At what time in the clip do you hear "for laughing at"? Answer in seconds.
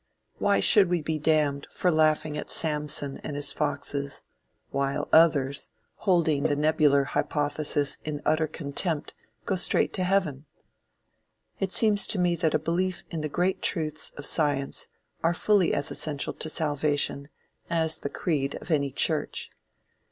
1.69-2.49